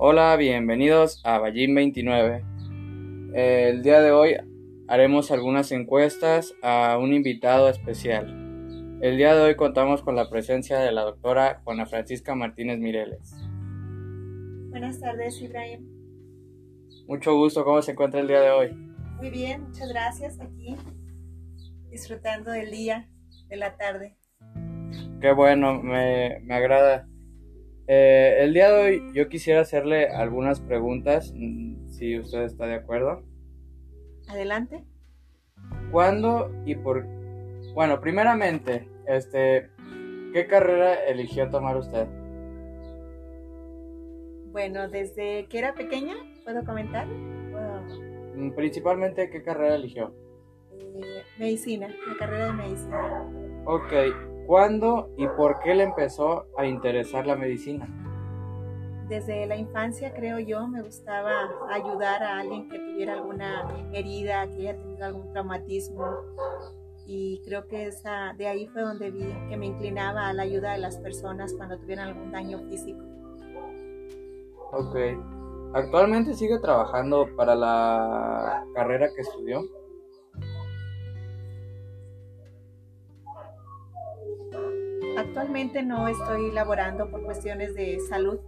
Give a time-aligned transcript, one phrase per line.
[0.00, 2.44] Hola, bienvenidos a Ballín 29.
[3.34, 4.36] El día de hoy
[4.86, 8.28] haremos algunas encuestas a un invitado especial.
[9.02, 13.34] El día de hoy contamos con la presencia de la doctora Juana Francisca Martínez Mireles.
[14.70, 15.84] Buenas tardes, Ibrahim.
[17.08, 18.72] Mucho gusto, ¿cómo se encuentra el día de hoy?
[19.16, 20.76] Muy bien, muchas gracias aquí,
[21.90, 23.08] disfrutando del día,
[23.48, 24.16] de la tarde.
[25.20, 27.08] Qué bueno, me, me agrada.
[27.90, 32.74] Eh, el día de hoy yo quisiera hacerle algunas preguntas, mm, si usted está de
[32.74, 33.22] acuerdo.
[34.28, 34.84] Adelante.
[35.90, 37.06] ¿Cuándo y por...
[37.74, 39.70] Bueno, primeramente, este,
[40.34, 42.06] ¿qué carrera eligió tomar usted?
[44.52, 46.14] Bueno, desde que era pequeña,
[46.44, 47.06] ¿puedo comentar?
[47.06, 50.14] Mm, Principalmente, ¿qué carrera eligió?
[50.78, 53.30] Eh, medicina, la carrera de medicina.
[53.64, 53.92] Ok,
[54.48, 57.86] ¿cuándo y por qué le empezó a interesar la medicina?
[59.06, 64.68] Desde la infancia, creo yo, me gustaba ayudar a alguien que tuviera alguna herida, que
[64.68, 66.02] haya tenido algún traumatismo.
[67.06, 70.72] Y creo que esa, de ahí fue donde vi que me inclinaba a la ayuda
[70.72, 73.02] de las personas cuando tuvieran algún daño físico.
[74.72, 74.96] Ok.
[75.74, 79.62] ¿Actualmente sigue trabajando para la carrera que estudió?
[85.28, 88.38] Actualmente no estoy laborando por cuestiones de salud.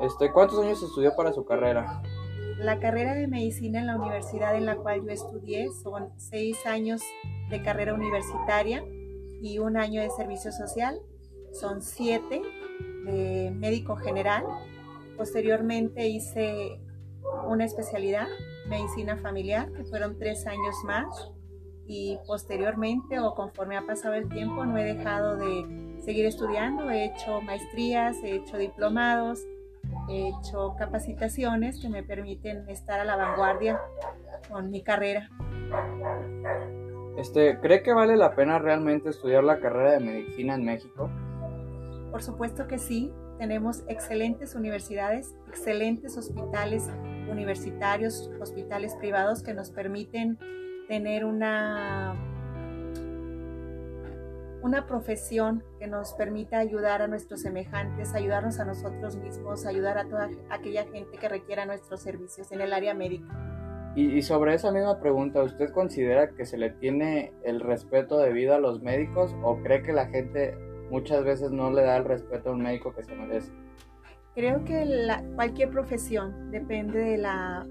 [0.00, 2.02] Este, ¿Cuántos años estudió para su carrera?
[2.58, 7.02] La carrera de medicina en la universidad en la cual yo estudié son seis años
[7.50, 8.84] de carrera universitaria
[9.42, 11.00] y un año de servicio social.
[11.52, 12.40] Son siete
[13.04, 14.44] de médico general.
[15.16, 16.80] Posteriormente hice
[17.48, 18.28] una especialidad,
[18.68, 21.32] medicina familiar, que fueron tres años más.
[21.86, 26.90] Y posteriormente o conforme ha pasado el tiempo no he dejado de seguir estudiando.
[26.90, 29.44] He hecho maestrías, he hecho diplomados,
[30.08, 33.80] he hecho capacitaciones que me permiten estar a la vanguardia
[34.50, 35.30] con mi carrera.
[37.16, 41.10] Este, ¿Cree que vale la pena realmente estudiar la carrera de medicina en México?
[42.10, 43.12] Por supuesto que sí.
[43.38, 46.88] Tenemos excelentes universidades, excelentes hospitales
[47.30, 50.38] universitarios, hospitales privados que nos permiten
[50.88, 52.14] tener una,
[54.62, 60.04] una profesión que nos permita ayudar a nuestros semejantes, ayudarnos a nosotros mismos, ayudar a
[60.08, 63.26] toda aquella gente que requiera nuestros servicios en el área médica.
[63.94, 68.54] Y, y, sobre esa misma pregunta, ¿usted considera que se le tiene el respeto debido
[68.54, 70.54] a los médicos o cree que la gente
[70.90, 73.50] muchas veces no le da el respeto a un médico que se merece?
[74.34, 77.66] Creo que la, cualquier profesión depende de la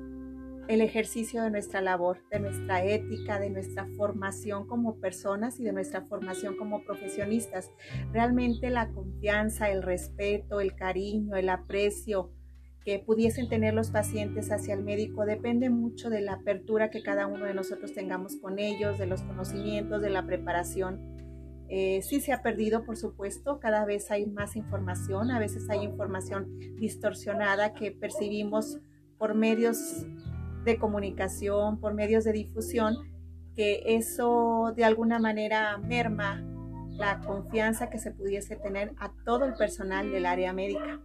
[0.68, 5.74] el ejercicio de nuestra labor, de nuestra ética, de nuestra formación como personas y de
[5.74, 7.72] nuestra formación como profesionistas.
[8.12, 12.32] Realmente la confianza, el respeto, el cariño, el aprecio
[12.84, 17.26] que pudiesen tener los pacientes hacia el médico depende mucho de la apertura que cada
[17.26, 21.16] uno de nosotros tengamos con ellos, de los conocimientos, de la preparación.
[21.68, 25.84] Eh, sí se ha perdido, por supuesto, cada vez hay más información, a veces hay
[25.84, 28.78] información distorsionada que percibimos
[29.18, 30.06] por medios
[30.66, 32.96] de comunicación, por medios de difusión,
[33.56, 36.44] que eso de alguna manera merma
[36.98, 41.00] la confianza que se pudiese tener a todo el personal del área médica.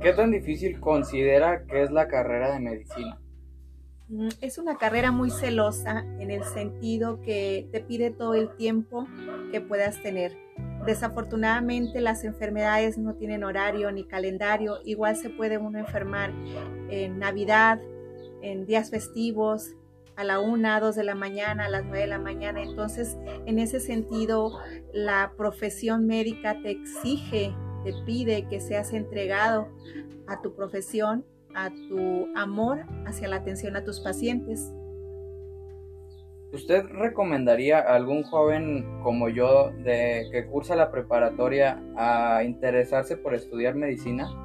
[0.00, 3.20] ¿Qué tan difícil considera que es la carrera de medicina?
[4.08, 9.06] Mm, es una carrera muy celosa en el sentido que te pide todo el tiempo
[9.50, 10.36] que puedas tener.
[10.86, 14.78] Desafortunadamente las enfermedades no tienen horario ni calendario.
[14.84, 16.32] Igual se puede uno enfermar
[16.90, 17.80] en Navidad,
[18.44, 19.74] en días festivos,
[20.16, 22.62] a la una, dos de la mañana, a las nueve de la mañana.
[22.62, 23.16] Entonces,
[23.46, 24.52] en ese sentido,
[24.92, 27.52] la profesión médica te exige,
[27.84, 29.68] te pide que seas entregado
[30.26, 31.24] a tu profesión,
[31.54, 34.72] a tu amor hacia la atención a tus pacientes.
[36.52, 43.34] ¿Usted recomendaría a algún joven como yo de que cursa la preparatoria a interesarse por
[43.34, 44.43] estudiar medicina?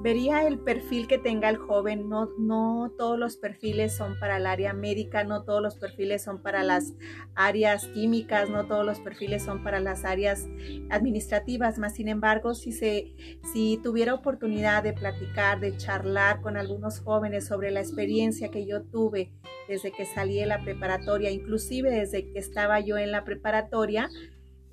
[0.00, 2.08] Vería el perfil que tenga el joven.
[2.08, 6.42] No, no todos los perfiles son para el área médica, no todos los perfiles son
[6.42, 6.94] para las
[7.34, 10.46] áreas químicas, no todos los perfiles son para las áreas
[10.90, 11.78] administrativas.
[11.78, 13.14] Más sin embargo, si, se,
[13.52, 18.82] si tuviera oportunidad de platicar, de charlar con algunos jóvenes sobre la experiencia que yo
[18.82, 19.32] tuve
[19.68, 24.08] desde que salí de la preparatoria, inclusive desde que estaba yo en la preparatoria,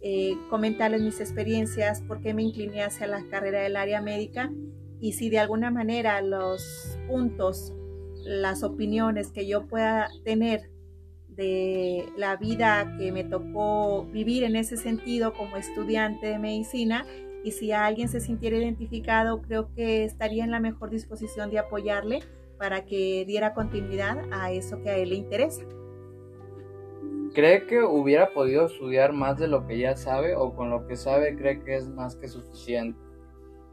[0.01, 4.51] eh, comentarles mis experiencias, por qué me incliné hacia la carrera del área médica
[5.06, 7.75] y si de alguna manera los puntos,
[8.24, 10.72] las opiniones que yo pueda tener
[11.28, 17.06] de la vida que me tocó vivir en ese sentido como estudiante de medicina
[17.44, 22.24] y si alguien se sintiera identificado, creo que estaría en la mejor disposición de apoyarle
[22.57, 25.62] para que diera continuidad a eso que a él le interesa.
[27.36, 30.96] ¿Cree que hubiera podido estudiar más de lo que ya sabe o con lo que
[30.96, 33.05] sabe cree que es más que suficiente?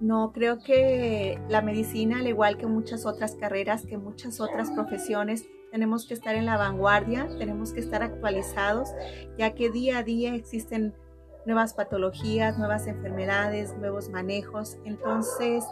[0.03, 5.47] No, creo que la medicina, al igual que muchas otras carreras, que muchas otras profesiones,
[5.71, 8.89] tenemos que estar en la vanguardia, tenemos que estar actualizados,
[9.39, 10.93] ya que día a día existen
[11.47, 14.77] nuevas patologías, nuevas enfermedades, nuevos manejos.
[14.85, 15.65] Entonces,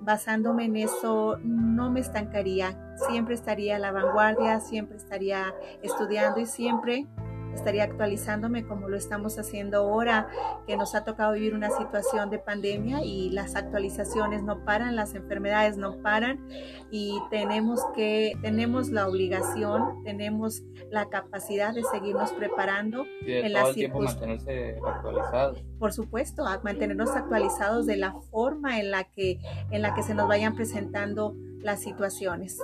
[0.00, 2.96] basándome en eso, no me estancaría.
[3.06, 7.06] Siempre estaría a la vanguardia, siempre estaría estudiando y siempre
[7.54, 10.28] estaría actualizándome como lo estamos haciendo ahora,
[10.66, 15.14] que nos ha tocado vivir una situación de pandemia y las actualizaciones no paran, las
[15.14, 16.46] enfermedades no paran
[16.90, 24.78] y tenemos que, tenemos la obligación, tenemos la capacidad de seguirnos preparando en las mantenerse
[24.84, 25.64] actualizados.
[25.78, 29.38] Por supuesto, a mantenernos actualizados de la forma en la que,
[29.70, 32.58] en la que se nos vayan presentando las situaciones.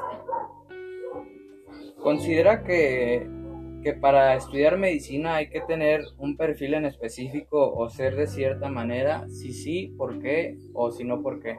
[2.03, 3.40] Considera que
[3.83, 8.69] que para estudiar medicina hay que tener un perfil en específico o ser de cierta
[8.69, 11.59] manera, si sí, por qué o si no, por qué.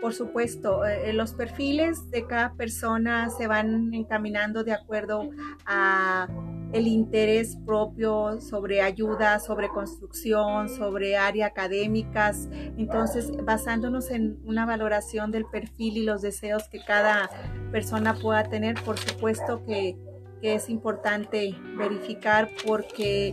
[0.00, 5.28] Por supuesto, eh, los perfiles de cada persona se van encaminando de acuerdo
[5.66, 6.26] a
[6.72, 12.48] el interés propio sobre ayuda, sobre construcción, sobre área académicas.
[12.78, 17.28] Entonces, basándonos en una valoración del perfil y los deseos que cada
[17.70, 19.98] persona pueda tener, por supuesto que
[20.40, 23.32] que es importante verificar porque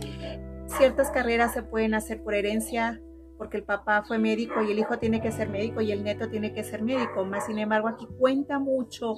[0.66, 3.00] ciertas carreras se pueden hacer por herencia,
[3.36, 6.28] porque el papá fue médico y el hijo tiene que ser médico y el nieto
[6.28, 7.24] tiene que ser médico.
[7.24, 9.14] Más sin embargo, aquí cuenta mucho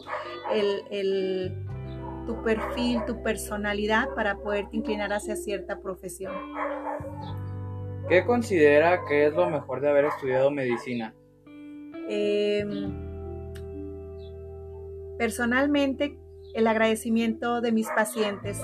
[0.53, 1.55] el,
[2.27, 6.33] tu perfil, tu personalidad para poderte inclinar hacia cierta profesión.
[8.09, 11.15] ¿Qué considera que es lo mejor de haber estudiado medicina?
[12.09, 12.93] Em,
[15.17, 16.20] personalmente
[16.55, 18.59] el agradecimiento de mis pacientes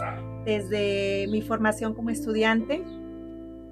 [0.44, 2.82] desde mi formación como estudiante.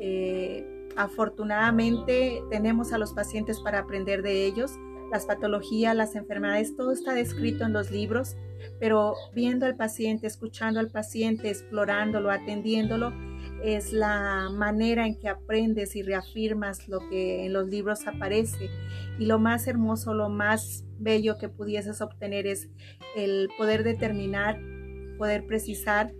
[0.00, 4.72] Eh, afortunadamente tenemos a los pacientes para aprender de ellos.
[5.10, 8.36] Las patologías, las enfermedades, todo está descrito en los libros,
[8.80, 13.12] pero viendo al paciente, escuchando al paciente, explorándolo, atendiéndolo,
[13.62, 18.70] es la manera en que aprendes y reafirmas lo que en los libros aparece.
[19.18, 22.68] Y lo más hermoso, lo más bello que pudieses obtener es
[23.14, 24.58] el poder determinar,
[25.18, 26.12] poder precisar,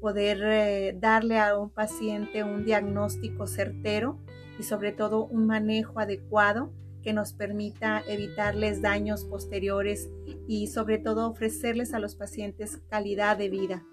[0.00, 4.18] poder eh, darle a un paciente un diagnóstico certero
[4.58, 6.72] y sobre todo un manejo adecuado
[7.02, 10.10] que nos permita evitarles daños posteriores
[10.46, 13.84] y sobre todo ofrecerles a los pacientes calidad de vida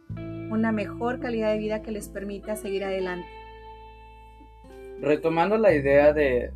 [0.52, 3.28] una mejor calidad de vida que les permita seguir adelante.
[5.02, 6.52] Retomando la idea de,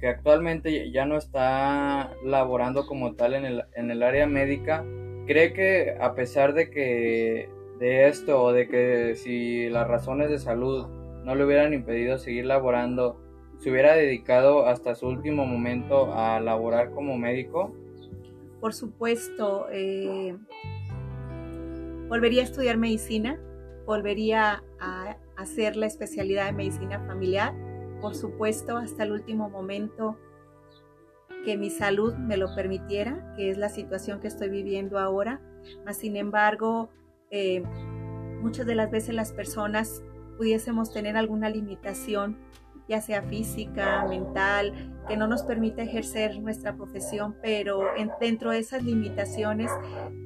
[0.00, 4.84] que actualmente ya no está laborando como tal en el, en el área médica,
[5.26, 7.48] ¿cree que a pesar de que
[7.80, 10.86] de esto o de que si las razones de salud
[11.24, 13.20] no le hubieran impedido seguir laborando,
[13.58, 17.74] se hubiera dedicado hasta su último momento a laborar como médico?
[18.60, 20.36] Por supuesto, eh,
[22.08, 23.40] volvería a estudiar medicina,
[23.84, 27.54] volvería a hacer la especialidad de medicina familiar,
[28.00, 30.18] por supuesto, hasta el último momento
[31.44, 35.40] que mi salud me lo permitiera, que es la situación que estoy viviendo ahora.
[35.84, 36.90] Mas, sin embargo,
[37.30, 37.62] eh,
[38.42, 40.02] muchas de las veces las personas
[40.36, 42.36] pudiésemos tener alguna limitación
[42.90, 44.72] ya sea física, mental,
[45.06, 47.84] que no nos permite ejercer nuestra profesión, pero
[48.18, 49.70] dentro de esas limitaciones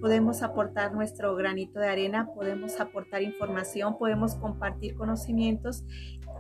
[0.00, 5.84] podemos aportar nuestro granito de arena, podemos aportar información, podemos compartir conocimientos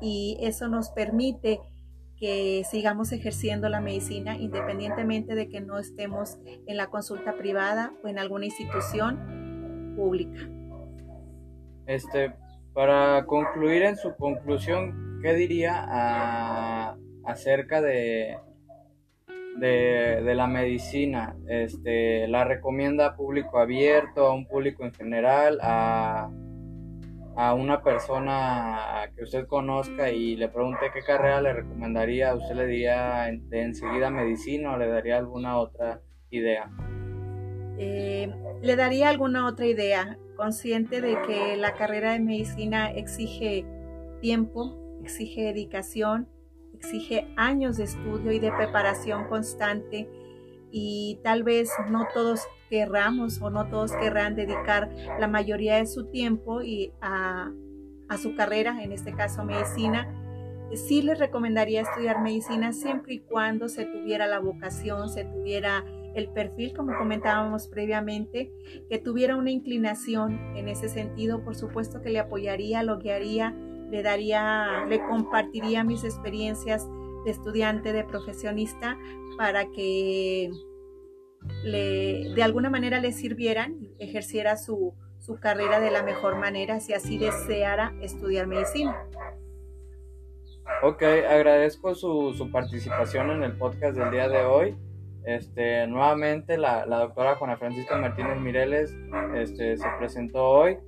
[0.00, 1.60] y eso nos permite
[2.16, 8.08] que sigamos ejerciendo la medicina independientemente de que no estemos en la consulta privada o
[8.08, 10.48] en alguna institución pública.
[11.86, 12.32] Este,
[12.72, 18.38] para concluir en su conclusión, ¿qué diría acerca de,
[19.58, 21.36] de, la medicina?
[21.48, 26.30] Este, ¿La recomienda a público abierto, a un público en general, a,
[27.36, 32.34] a una persona que usted conozca y le pregunte qué carrera le recomendaría?
[32.34, 36.00] ¿Usted le diría de enseguida medicina o le daría alguna otra
[36.30, 36.70] idea?
[37.78, 43.64] Eh, le daría alguna otra idea consciente de que la carrera de medicina exige
[44.20, 46.28] tiempo, exige dedicación,
[46.74, 50.08] exige años de estudio y de preparación constante
[50.76, 54.90] y tal vez no todos querramos o no todos querrán dedicar
[55.20, 57.52] la mayoría de su tiempo y a,
[58.08, 60.12] a su carrera, en este caso medicina.
[60.74, 65.84] sí les recomendaría estudiar medicina siempre y cuando se tuviera la vocación, se tuviera
[66.16, 68.50] el perfil, como comentábamos previamente,
[68.90, 73.54] que tuviera una inclinación en ese sentido, por supuesto que le apoyaría, lo guiaría,
[73.92, 76.88] le daría, le compartiría mis experiencias
[77.24, 78.98] de estudiante, de profesionista,
[79.36, 80.50] para que
[81.62, 86.92] le, de alguna manera le sirvieran, ejerciera su, su carrera de la mejor manera si
[86.92, 88.96] así deseara estudiar medicina.
[90.82, 94.76] Ok, agradezco su, su, participación en el podcast del día de hoy.
[95.24, 98.94] Este, nuevamente la, la doctora Juana Francisca Martínez Mireles
[99.34, 100.78] este, se presentó hoy.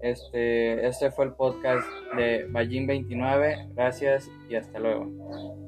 [0.00, 1.86] Este, este fue el podcast
[2.16, 3.68] de Ballín 29.
[3.74, 5.63] Gracias y hasta luego.